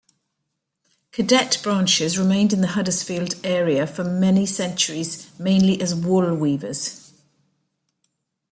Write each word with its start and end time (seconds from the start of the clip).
Cadet 1.11 1.59
branches 1.61 2.17
remained 2.17 2.53
in 2.53 2.61
the 2.61 2.69
Huddersfield 2.69 3.35
are 3.45 3.85
for 3.85 4.03
many 4.03 4.47
centuries 4.47 5.29
mainly 5.39 5.79
as 5.79 5.93
wool 5.93 6.33
weavers. 6.33 7.13